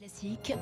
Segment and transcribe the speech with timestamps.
[0.00, 0.54] Classique,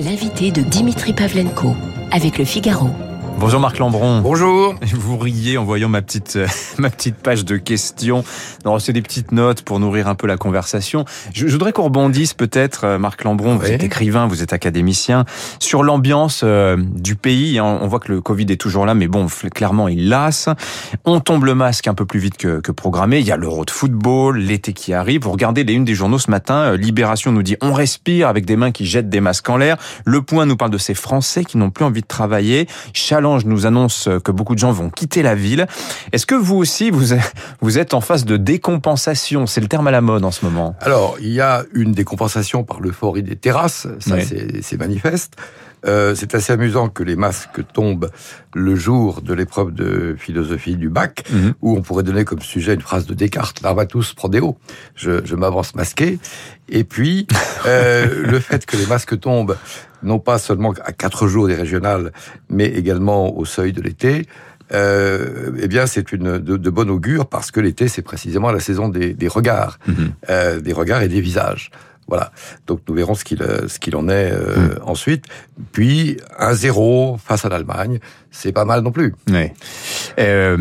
[0.00, 1.74] l'invité de Dimitri Pavlenko
[2.10, 2.90] avec le Figaro.
[3.38, 4.20] Bonjour Marc Lambron.
[4.20, 4.76] Bonjour.
[4.94, 6.46] Vous riez en voyant ma petite euh,
[6.78, 8.24] ma petite page de questions.
[8.64, 11.04] Non, c'est des petites notes pour nourrir un peu la conversation.
[11.34, 13.56] Je, je voudrais qu'on rebondisse peut-être, euh, Marc Lambron.
[13.56, 15.24] Vous êtes écrivain, vous êtes académicien,
[15.58, 17.58] sur l'ambiance euh, du pays.
[17.58, 17.78] hein.
[17.82, 20.48] On voit que le Covid est toujours là, mais bon, clairement, il lasse.
[21.04, 23.18] On tombe le masque un peu plus vite que, que programmé.
[23.18, 25.22] Il y a l'Euro de football, l'été qui arrive.
[25.24, 26.54] Vous regardez les unes des journaux ce matin.
[26.72, 29.76] euh, Libération nous dit on respire avec des mains qui jettent des masques en l'air.
[30.04, 32.68] Le Point nous parle de ces Français qui n'ont plus envie de travailler.
[33.22, 35.68] Challenge nous annonce que beaucoup de gens vont quitter la ville.
[36.10, 39.46] Est-ce que vous aussi, vous êtes, vous êtes en phase de décompensation?
[39.46, 40.74] C'est le terme à la mode en ce moment.
[40.80, 44.60] Alors, il y a une décompensation par l'euphorie des terrasses, ça Oui.
[44.62, 45.34] c'est manifeste.
[45.84, 48.10] Euh, c'est assez amusant que les masques tombent
[48.54, 51.54] le jour de l'épreuve de philosophie du bac, Mhm.
[51.60, 54.56] où on pourrait donner comme sujet une phrase de Descartes, l'arbatus prodeo,
[54.94, 56.18] je, je m'avance masqué.
[56.68, 57.26] Et puis,
[57.66, 59.56] euh, le fait que les masques tombent,
[60.02, 62.12] non pas seulement à quatre jours des régionales,
[62.48, 64.26] mais également au seuil de l'été,
[64.72, 68.60] euh, eh bien, c'est une de, de bon augure parce que l'été, c'est précisément la
[68.60, 70.12] saison des, des regards, Mhm.
[70.30, 71.70] euh, des regards et des visages.
[72.08, 72.32] Voilà.
[72.66, 75.24] Donc nous verrons ce qu'il euh, ce qu'il en est euh, ensuite.
[75.72, 78.00] Puis un zéro face à l'Allemagne,
[78.30, 79.14] c'est pas mal non plus.
[79.30, 79.50] Oui.
[80.18, 80.56] Euh,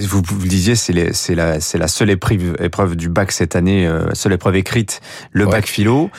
[0.00, 3.86] vous, vous le disiez, c'est la, c'est la seule épreuve, épreuve du bac cette année,
[3.86, 5.00] euh, seule épreuve écrite,
[5.32, 5.52] le Ouais.
[5.52, 6.10] bac philo,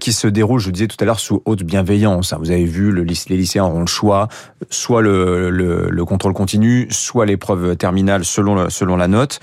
[0.00, 2.32] qui se déroule, je disais tout à l'heure, sous haute bienveillance.
[2.32, 2.38] hein.
[2.40, 4.28] Vous avez vu, le, les lycéens auront le choix,
[4.70, 9.40] soit le, le, le contrôle continu, soit l'épreuve terminale selon, selon la note.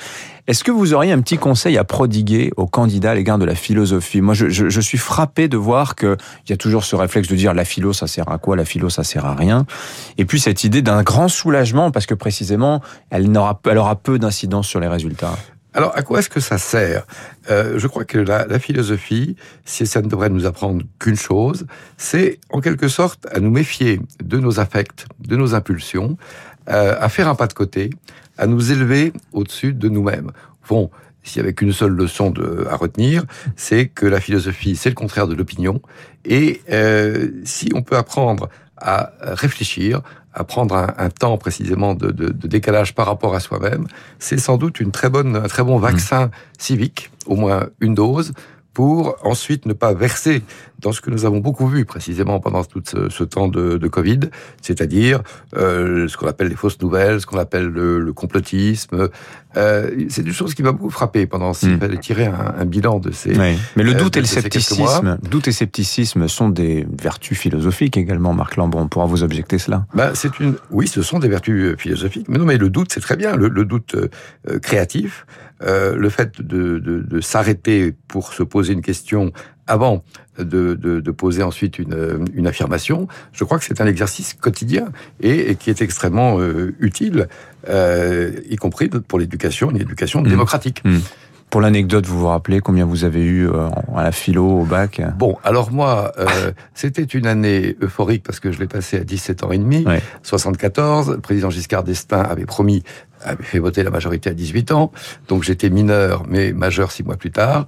[0.47, 3.53] Est-ce que vous auriez un petit conseil à prodiguer aux candidats à l'égard de la
[3.53, 4.19] philosophie?
[4.19, 6.17] Moi, je, je, je suis frappé de voir qu'il
[6.49, 8.89] y a toujours ce réflexe de dire la philo, ça sert à quoi La philo,
[8.89, 9.65] ça sert à rien.
[10.17, 14.79] Et puis cette idée d'un grand soulagement, parce que précisément, elle, aura peu d'incidence sur
[14.79, 15.37] les résultats.
[15.73, 17.05] Alors, à quoi est-ce que ça sert?
[17.51, 19.35] Euh, Je crois que la, la philosophie,
[19.65, 24.01] si ça ne devrait nous apprendre qu'une chose, c'est en quelque sorte à nous méfier
[24.23, 26.17] de nos affects, de nos impulsions,
[26.69, 27.91] euh, à faire un pas de côté,
[28.37, 30.31] à nous élever au-dessus de nous-mêmes.
[30.67, 30.89] Bon,
[31.29, 33.23] s'il y avait qu'une seule leçon de, à retenir,
[33.55, 35.81] c'est que la philosophie, c'est le contraire de l'opinion.
[36.25, 40.01] Et euh, si on peut apprendre à réfléchir,
[40.33, 43.87] à prendre un, un temps précisément de, de, de décalage par rapport à soi-même,
[44.19, 48.33] c'est sans doute une très bonne, un très bon vaccin civique, au moins une dose,
[48.79, 50.41] pour ensuite ne pas verser
[50.79, 53.87] dans ce que nous avons beaucoup vu précisément pendant tout ce, ce temps de, de
[53.89, 54.21] Covid,
[54.61, 55.21] c'est-à-dire
[55.57, 59.09] euh, ce qu'on appelle les fausses nouvelles, ce qu'on appelle le, le complotisme.
[59.57, 61.79] Euh, c'est une chose qui m'a beaucoup frappé pendant s'il Mm.
[61.81, 63.37] fallait tirer un, un bilan de ces.
[63.37, 63.57] Oui.
[63.75, 68.33] Mais le euh, doute et le scepticisme, doute et scepticisme sont des vertus philosophiques également,
[68.33, 68.83] Marc Lambron.
[68.83, 69.87] On pourra vous objecter cela.
[69.93, 72.27] Ben, c'est une, oui, ce sont des vertus philosophiques.
[72.29, 73.35] Mais non, mais le doute, c'est très bien.
[73.35, 73.97] Le, le doute
[74.61, 75.25] créatif,
[75.63, 79.31] euh, le fait de, de, de s'arrêter pour se poser une question
[79.67, 80.03] avant
[80.39, 84.85] de, de, de poser ensuite une, une affirmation, je crois que c'est un exercice quotidien
[85.21, 87.27] et, et qui est extrêmement euh, utile,
[87.67, 90.29] euh, y compris pour l'éducation, une éducation Mhm.
[90.29, 90.81] démocratique.
[91.51, 95.01] Pour l'anecdote, vous vous rappelez combien vous avez eu euh, à la philo, au bac?
[95.17, 99.43] Bon, alors moi, euh, c'était une année euphorique parce que je l'ai passé à 17
[99.43, 99.99] ans et demi, Ouais.
[100.21, 101.09] 74.
[101.09, 102.83] Le président Giscard d'Estaing avait promis,
[103.21, 104.91] avait fait voter la majorité à 18 ans.
[105.27, 107.65] Donc j'étais mineur, mais majeur six mois plus tard.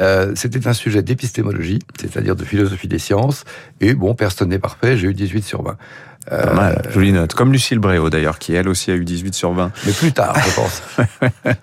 [0.00, 3.44] Euh, c'était un sujet d'épistémologie, c'est-à-dire de philosophie des sciences.
[3.80, 5.76] Et bon, personne n'est parfait, j'ai eu 18 sur 20.
[6.32, 7.34] Euh, Pas mal, jolie note.
[7.34, 9.70] Comme Lucille Bréau d'ailleurs, qui elle aussi a eu 18 sur 20.
[9.84, 10.82] mais plus tard, je pense.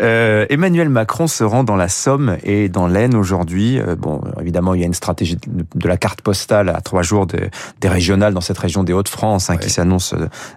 [0.00, 3.80] Euh, Emmanuel Macron se rend dans la Somme et dans l'Aisne aujourd'hui.
[3.98, 7.50] Bon, évidemment, il y a une stratégie de, la carte postale à trois jours des,
[7.80, 9.58] des régionales dans cette région des Hauts-de-France hein, Ouais.
[9.58, 10.14] qui s'annonce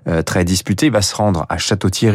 [0.07, 0.87] euh, très disputée.
[0.87, 2.10] Il va se rendre à Château-Thierry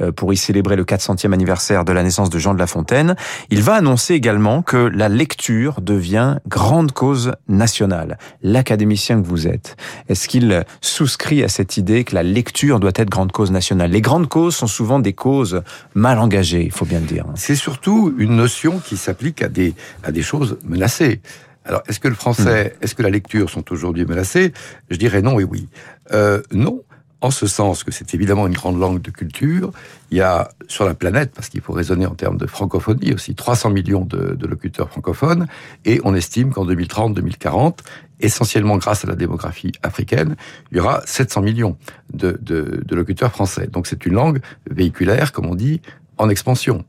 [0.00, 3.16] euh, pour y célébrer le 400e anniversaire de la naissance de Jean de La Fontaine.
[3.50, 8.18] Il va annoncer également que la lecture devient grande cause nationale.
[8.42, 9.76] L'académicien que vous êtes,
[10.08, 13.90] est-ce qu'il souscrit à cette idée que la lecture doit être grande cause nationale?
[13.90, 15.62] Les grandes causes sont souvent des causes
[15.94, 17.24] mal engagées, il faut bien le dire.
[17.34, 21.20] C'est surtout une notion qui s'applique à des, à des choses menacées.
[21.64, 24.52] Alors, est-ce que le français, est-ce que la lecture sont aujourd'hui menacées?
[24.90, 25.68] Je dirais non et oui.
[26.12, 26.82] Euh, non,
[27.20, 29.72] en ce sens que c'est évidemment une grande langue de culture.
[30.10, 33.34] Il y a sur la planète, parce qu'il faut raisonner en termes de francophonie aussi,
[33.34, 35.46] 300 millions de, locuteurs francophones,
[35.84, 37.78] et on estime qu'en 2030-2040,
[38.20, 40.36] essentiellement grâce à la démographie africaine,
[40.70, 41.76] il y aura 700 millions
[42.12, 43.66] de, de, de locuteurs français.
[43.66, 45.80] Donc c'est une langue véhiculaire, comme on dit,
[46.18, 46.84] en expansion.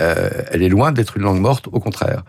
[0.00, 2.24] Euh, elle est loin d'être une langue morte, au contraire.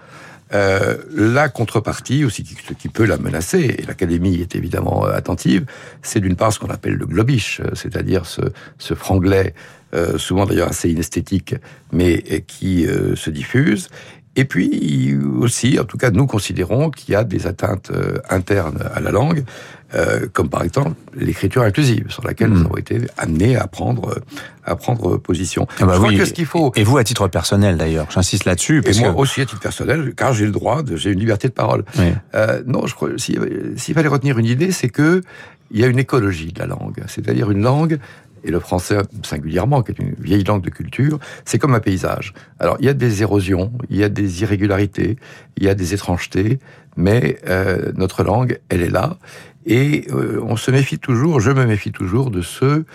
[0.53, 5.65] Euh, la contrepartie, aussi qui- peut la menacer, et l'Académie est évidemment euh, attentive,
[6.03, 8.41] c'est d'une part ce qu'on appelle le globish, euh, c'est-à-dire ce,
[8.77, 9.55] ce franglais,
[9.95, 11.55] euh, souvent d'ailleurs assez inesthétique,
[11.91, 13.89] mais qui euh, se diffuse,
[14.35, 18.79] Et puis aussi, en tout cas, nous considérons qu'il y a des atteintes euh, internes
[18.93, 19.43] à la langue,
[19.93, 22.65] euh, comme par exemple l'écriture inclusive, sur laquelle nous hmm.
[22.65, 24.21] avons été amenés à prendre
[24.65, 25.67] à prendre position.
[25.79, 26.71] Ah bah Je crois que ce qu'il faut.
[26.75, 28.81] Et vous, à titre personnel d'ailleurs, j'insiste là-dessus.
[28.85, 31.83] Et moi aussi à titre personnel, car j'ai le droit, j'ai une liberté de parole.
[32.33, 35.21] Euh, non, je crois s'il fallait retenir une idée, c'est que
[35.69, 37.99] il y a une écologie de la langue, c'est-à-dire une langue
[38.43, 42.33] et le français singulièrement, qui est une vieille langue de culture, c'est comme un paysage.
[42.59, 45.17] Alors il y a des érosions, il y a des irrégularités,
[45.57, 46.59] il y a des étrangetés,
[46.95, 49.17] mais euh, notre langue, elle est là,
[49.65, 52.85] et euh, on se méfie toujours, je me méfie toujours de ceux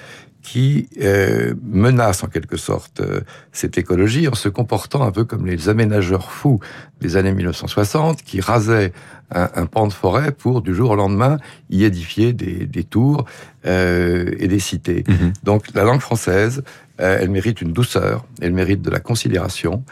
[0.51, 3.21] qui euh, menace en quelque sorte euh,
[3.53, 6.59] cette écologie en se comportant un peu comme les aménageurs fous
[7.03, 8.95] des années 1960 qui rasaient
[9.31, 11.37] un, pan de forêt pour du jour au lendemain
[11.69, 13.27] y édifier des, des tours
[13.67, 15.05] euh, et des cités.
[15.07, 15.35] Mhm.
[15.43, 16.63] Donc la langue française,
[17.01, 19.85] euh, elle mérite une douceur, elle mérite de la considération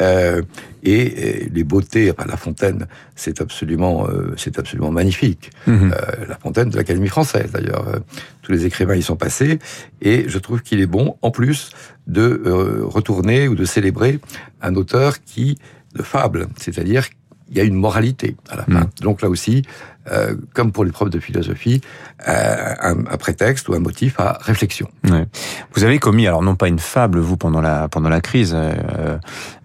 [0.00, 0.42] euh,
[0.82, 2.10] et, les beautés.
[2.10, 2.86] Enfin, la Fontaine,
[3.16, 5.50] c'est absolument, euh, c'est absolument magnifique.
[5.66, 5.92] Mhm.
[5.92, 8.00] Euh, la Fontaine de l'Académie française, d'ailleurs,
[8.42, 9.58] tous les écrivains y sont passés
[10.00, 11.70] et je trouve qu'il est bon, en plus,
[12.06, 12.42] de
[12.82, 14.20] retourner ou de célébrer
[14.62, 15.58] un auteur qui
[15.94, 17.04] de fable, c'est-à-dire
[17.48, 18.80] il y a une moralité à la fin.
[18.80, 18.90] Mhm.
[19.02, 19.62] Donc là aussi,
[20.10, 21.80] euh, comme pour l'épreuve de philosophie,
[22.28, 24.88] euh, un, un, prétexte ou un motif à réflexion.
[25.08, 25.26] Ouais.
[25.74, 29.16] Vous avez commis, alors non pas une fable, vous, pendant la, pendant la crise, euh,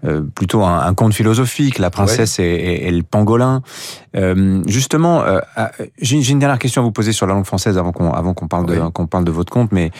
[0.04, 3.62] euh plutôt un, un, conte philosophique, La princesse et, et, et, le pangolin.
[4.16, 5.24] Euh, justement,
[6.00, 8.48] j'ai une dernière question à vous poser sur la langue française avant qu'on avant qu'on
[8.48, 9.90] parle, de qu'on parle de votre conte, mais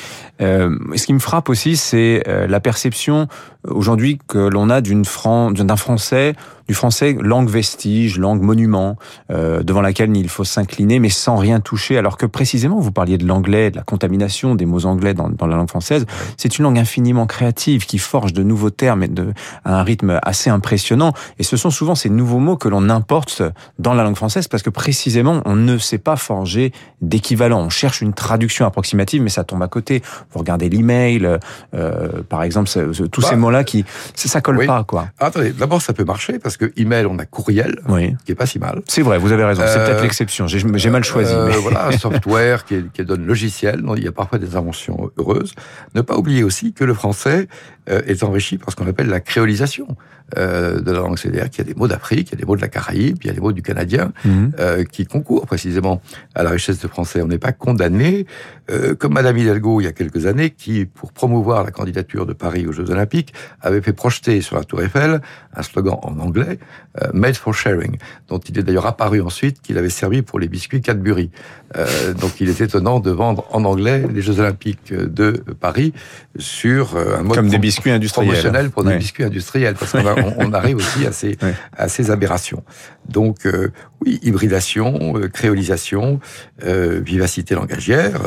[0.40, 3.28] ce qui me frappe aussi, c'est la perception
[3.68, 6.34] aujourd'hui que l'on a d'une d'un français,
[6.68, 8.96] du français langue vestige, langue monument,
[9.28, 11.98] devant laquelle il faut s'incliner, mais sans rien toucher.
[11.98, 15.46] Alors que précisément, vous parliez de l'anglais, de la contamination des mots anglais dans, dans
[15.46, 16.06] la langue française.
[16.36, 19.32] C'est une langue infiniment créative qui forge de nouveaux termes et de,
[19.64, 21.12] à un rythme assez impressionnant.
[21.38, 23.42] Et ce sont souvent ces nouveaux mots que l'on importe
[23.78, 27.60] dans la langue française parce que précisément, on ne sait pas forger d'équivalent.
[27.60, 30.02] On cherche une traduction approximative, mais ça tombe à côté.
[30.32, 31.38] Vous regardez l'email,
[31.74, 32.68] euh, par exemple,
[33.10, 33.84] tous ces bah, mots-là qui,
[34.14, 35.08] ça colle pas, quoi.
[35.18, 38.14] Attendez, d'abord, ça peut marcher parce que email, on a courriel, oui.
[38.24, 38.82] qui est pas si mal.
[38.86, 39.62] C'est vrai, vous avez raison.
[39.66, 40.04] C'est peut-être
[40.46, 41.32] j'ai mal choisi.
[41.32, 41.56] Euh, mais...
[41.56, 43.82] Voilà, un software qui, qui donne logiciel.
[43.96, 45.54] il y a parfois des inventions heureuses.
[45.94, 47.48] Ne pas oublier aussi que le français
[47.88, 49.96] euh, est enrichi par ce qu'on appelle la créolisation
[50.36, 51.18] euh, de la langue.
[51.18, 53.18] C'est-à-dire qu'il y a des mots d'Afrique, il y a des mots de la Caraïbe,
[53.22, 54.52] il y a des mots du Canadien mhm.
[54.58, 56.02] euh, qui concourent précisément
[56.34, 57.22] à la richesse de français.
[57.22, 58.26] On n'est pas condamné,
[58.68, 62.32] euh, comme Madame Hidalgo il y a quelques années, qui, pour promouvoir la candidature de
[62.32, 65.20] Paris aux Jeux Olympiques, avait fait projeter sur la Tour Eiffel
[65.54, 66.58] un slogan en anglais,
[67.02, 67.96] euh, Made for Sharing,
[68.28, 71.30] dont il est d'ailleurs apparu ensuite qu'il avait servi pour les biscuits Cadbury.
[71.76, 75.92] Euh, donc il est étonnant de vendre en anglais les Jeux Olympiques de Paris
[76.36, 78.28] sur un mode Comme des biscuits industriels.
[78.28, 81.36] promotionnel pour des biscuits industriels, parce qu'on on, arrive aussi à ces,
[81.76, 82.62] à ces aberrations.
[83.08, 83.72] Donc euh,
[84.04, 86.20] oui, hybridation, euh, créolisation,
[86.64, 88.20] euh, vivacité langagière,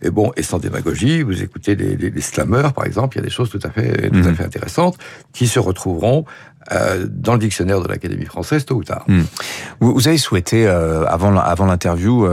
[0.00, 3.24] et bon, et sans démagogie, vous écoutez les, les, slammers par exemple, il y a
[3.24, 4.34] des choses tout à fait, tout à mhm.
[4.34, 4.98] fait intéressantes
[5.32, 6.24] qui se retrouveront
[6.70, 9.04] dans le dictionnaire de l'Académie française tôt ou tard.
[9.08, 9.26] Mhm.
[9.80, 12.26] Vous, avez souhaité, avant, avant l'interview,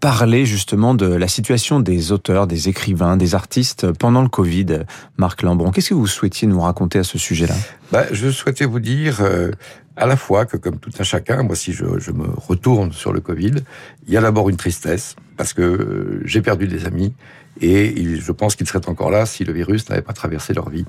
[0.00, 4.80] parler justement de la situation des auteurs, des écrivains, des artistes pendant le Covid.
[5.16, 7.54] Marc Lambron, qu'est-ce que vous souhaitiez nous raconter à ce sujet-là?
[7.92, 9.22] Bah, Je souhaitais vous dire
[9.96, 13.12] à la fois que comme tout un chacun, moi si je, je me retourne sur
[13.12, 13.54] le Covid,
[14.06, 17.14] il y a d'abord une tristesse parce que euh, j'ai perdu des amis
[17.60, 20.84] et je pense qu'ils seraient encore là si le virus n'avait pas traversé leur vie.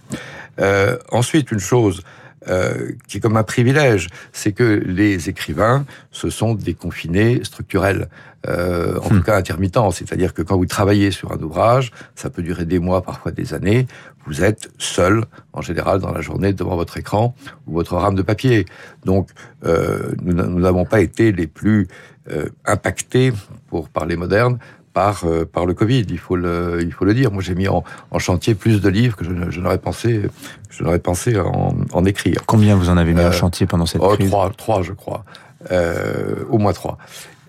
[0.60, 2.02] Euh, ensuite, une chose
[2.50, 8.08] euh, qui est comme un privilège, c'est que les écrivains se sont déconfinés structurels,
[8.48, 9.24] euh, en tout hmm.
[9.24, 9.92] cas intermittents.
[9.92, 13.54] C'est-à-dire que quand vous travaillez sur un ouvrage, ça peut durer des mois, parfois des
[13.54, 13.88] années,
[14.26, 15.24] vous êtes seul,
[15.54, 17.36] en général, dans la journée devant votre écran
[17.66, 18.66] ou votre rame de papier.
[19.06, 19.30] Donc,
[19.66, 21.88] euh, nous n'avons pas été les plus
[22.30, 23.32] euh, impactés,
[23.70, 24.60] pour parler moderne,
[24.98, 27.32] par, euh, par le Covid, il faut le, il faut le dire.
[27.32, 30.24] Moi, j'ai mis en, en, chantier plus de livres que je, n'aurais pensé,
[30.72, 32.42] je n'aurais pensé en, en, écrire.
[32.48, 35.24] Combien vous en avez mis en chantier pendant cette oh, crise Trois, trois, je crois.
[35.72, 36.98] Euh, au moins trois.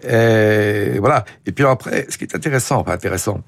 [0.06, 1.24] Et voilà.
[1.46, 3.40] Et puis après, ce qui est intéressant, enfin intéressant,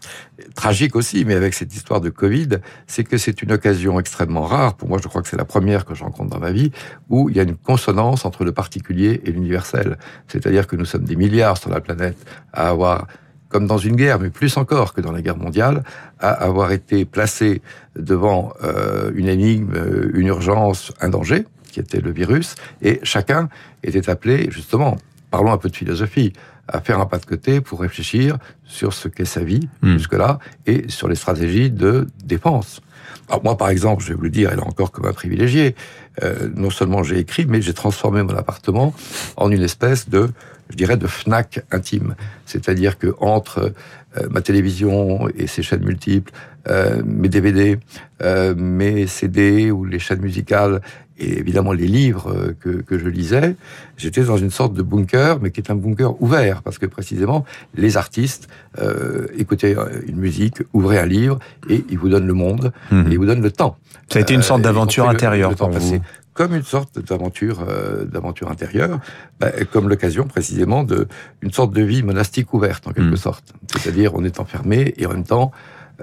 [0.54, 2.48] tragique aussi, mais avec cette histoire de Covid,
[2.86, 4.76] c'est que c'est une occasion extrêmement rare.
[4.76, 6.72] Pour moi, je crois que c'est la première que je rencontre dans ma vie
[7.10, 9.98] où il y a une consonance entre le particulier et l'universel.
[10.26, 12.16] C'est-à-dire que nous sommes des milliards sur la planète
[12.54, 13.06] à avoir
[13.50, 15.82] comme dans une guerre, mais plus encore que dans la guerre mondiale,
[16.18, 17.60] à avoir été placés
[17.96, 19.74] devant euh, une énigme,
[20.14, 23.48] une urgence, un danger, qui était le virus, et chacun
[23.84, 24.96] était appelé justement
[25.30, 26.32] parlons un peu de philosophie,
[26.68, 29.94] à faire un pas de côté pour réfléchir sur ce qu'est sa vie Hmm.
[29.94, 32.80] jusque-là et sur les stratégies de dépense.
[33.28, 35.74] Alors moi, par exemple, je vais vous le dire, et là encore comme un privilégié,
[36.22, 38.92] euh, non seulement j'ai écrit, mais j'ai transformé mon appartement
[39.36, 40.30] en une espèce de,
[40.70, 42.14] je dirais, de Fnac intime.
[42.46, 43.72] C'est-à-dire que entre
[44.16, 46.32] euh, ma télévision et ses chaînes multiples,
[46.68, 47.78] euh, mes DVD,
[48.22, 50.80] euh, mes CD ou les chaînes musicales
[51.20, 53.54] et évidemment les livres euh, que, que je lisais,
[53.96, 57.44] j'étais dans une sorte de bunker, mais qui est un bunker ouvert, parce que précisément,
[57.76, 58.48] les artistes
[58.80, 63.06] euh, écoutaient une musique, ouvraient un livre, et ils vous donnent le monde, Mhm.
[63.08, 63.76] et ils vous donnent le temps.
[64.10, 65.98] Ça a été une Euh, sorte y d'aventure le- intérieure le temps pour passé.
[65.98, 66.04] vous.
[66.32, 68.98] Comme une sorte d'aventure, euh, d'aventure intérieure,
[69.38, 71.06] bah, comme l'occasion précisément de
[71.42, 73.16] une sorte de vie monastique ouverte en quelque Mm.
[73.16, 73.52] sorte.
[73.76, 75.50] C'est-à-dire on est enfermé et en même temps,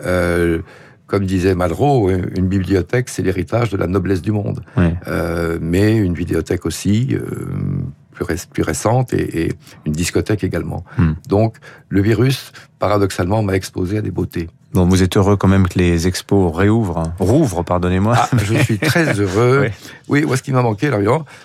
[0.05, 0.59] euh,
[1.07, 4.93] comme disait Malraux, une bibliothèque c'est l'héritage de la noblesse du monde, Ouais.
[5.07, 7.09] Euh, mais une vidéothèque aussi.
[7.13, 7.47] euh,
[8.11, 9.53] plus, ré- plus récente et, et
[9.85, 10.83] une discothèque également.
[10.97, 11.11] Mm.
[11.29, 11.57] Donc
[11.89, 14.49] le virus, paradoxalement, m'a exposé à des beautés.
[14.73, 17.13] Bon, vous êtes heureux quand même que les expos réouvrent, hein.
[17.19, 18.15] rouvrent, pardonnez-moi.
[18.17, 19.67] Ah, je suis très heureux.
[20.09, 20.21] Oui.
[20.21, 20.97] Oui, moi, ce qui m'a manqué, là,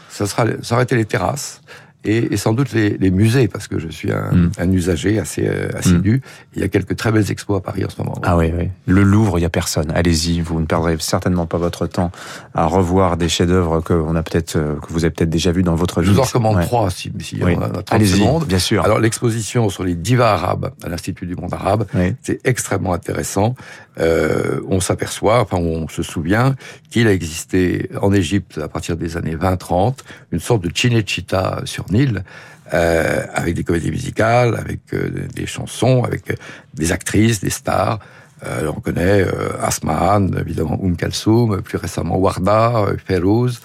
[0.09, 1.61] ça, sera, ça aurait été les terrasses
[2.04, 4.50] et, et sans doute les, les musées, parce que je suis un, Mm.
[4.59, 6.23] un usager assez euh, assidu.
[6.54, 8.14] Il y a quelques très belles expos à Paris en ce moment.
[8.23, 8.68] Ah oui, oui.
[8.87, 9.90] Le Louvre, il y a personne.
[9.94, 12.11] Allez-y, vous ne perdrez certainement pas votre temps
[12.54, 15.62] à revoir des chefs-d'œuvre que on a peut-être, euh, que vous avez peut-être déjà vus
[15.62, 16.09] dans votre vie.
[16.09, 16.64] Je vous en recommande Ouais.
[16.64, 17.54] trois, si, si Oui.
[17.59, 18.44] on a 30 Allez-y, secondes.
[18.47, 18.85] bien sûr.
[18.85, 22.14] Alors, l'exposition sur les divas arabes à l'Institut du monde arabe, Oui.
[22.23, 23.54] c'est extrêmement intéressant.
[24.00, 26.56] Euh, on s'aperçoit, enfin, on se souvient
[26.90, 29.99] qu'il a existé en Égypte à partir des années 20-30
[30.30, 32.25] une sorte de Cinecittà sur Nil,
[32.72, 36.34] euh, avec des comédies musicales, avec euh, des chansons, avec euh,
[36.75, 37.99] des actrices, des stars.
[38.46, 39.25] Euh, on connaît
[39.61, 43.61] Asman, évidemment Oum Kalsoum, plus récemment Warda, Ferouz,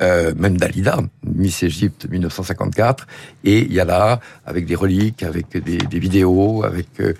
[0.00, 3.06] euh, même Dalida, Miss Égypte 1954,
[3.44, 7.14] et il y a là, avec des reliques, avec des, des vidéos, avec euh,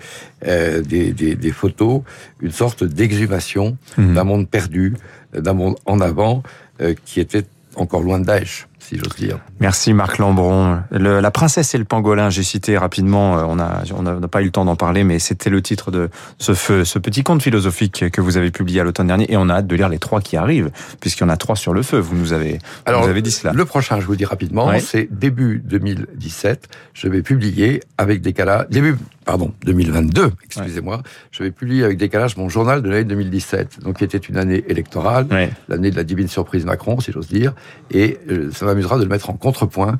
[0.45, 2.01] euh, des, des, des photos,
[2.41, 4.13] une sorte d'exhumation Mhm.
[4.15, 4.93] d'un monde perdu,
[5.33, 6.43] d'un monde en avant,
[6.81, 7.43] euh, qui était
[7.75, 9.39] encore loin de Daesh, si j'ose dire.
[9.59, 10.79] Merci Marc Lambron.
[10.91, 14.45] Le- la princesse et le pangolin, j'ai cité rapidement, euh, on n'a on pas eu
[14.45, 18.09] le temps d'en parler, mais c'était le titre de ce, feu, ce petit conte philosophique
[18.11, 20.21] que vous avez publié à l'automne dernier, et on a hâte de lire les trois
[20.21, 23.21] qui arrivent, puisqu'il y en a trois sur le feu, vous nous avez, vous avez
[23.21, 23.51] dit cela.
[23.53, 24.79] le prochain, je vous dis rapidement, Ouais.
[24.79, 26.69] c'est début 2017.
[26.93, 28.95] Je vais publier avec décalage, début,
[29.27, 31.03] pardon, 2022, excusez-moi.
[31.31, 34.63] Je vais publier avec décalage mon journal de l'année 2017, donc qui était une année
[34.67, 35.51] électorale, Ouais.
[35.67, 37.53] l'année de la divine surprise Macron, si j'ose dire,
[37.91, 39.99] et euh, ça m'amusera de le mettre en contrepoint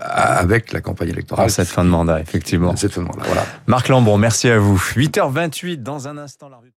[0.00, 1.46] à- avec la campagne électorale.
[1.46, 2.74] En cette fin de mandat, effectivement.
[2.74, 3.44] Cette fin de mandat, voilà.
[3.68, 4.76] Marc Lambron, merci à vous.
[4.96, 6.72] 8h28 dans un instant la revue.